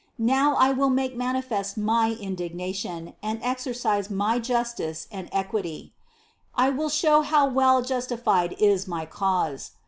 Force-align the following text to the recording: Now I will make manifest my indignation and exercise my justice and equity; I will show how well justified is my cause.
Now 0.17 0.55
I 0.55 0.71
will 0.71 0.89
make 0.89 1.15
manifest 1.15 1.77
my 1.77 2.17
indignation 2.19 3.13
and 3.21 3.39
exercise 3.43 4.09
my 4.09 4.39
justice 4.39 5.07
and 5.11 5.29
equity; 5.31 5.93
I 6.55 6.71
will 6.71 6.89
show 6.89 7.21
how 7.21 7.47
well 7.47 7.83
justified 7.83 8.53
is 8.57 8.87
my 8.87 9.05
cause. 9.05 9.73